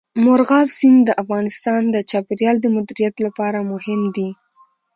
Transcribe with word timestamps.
مورغاب 0.23 0.67
سیند 0.77 1.01
د 1.05 1.09
افغانستان 1.23 1.81
د 1.89 1.97
چاپیریال 2.09 2.57
د 2.61 2.67
مدیریت 2.75 3.15
لپاره 3.25 3.59
مهم 3.71 4.01
دي. 4.15 4.29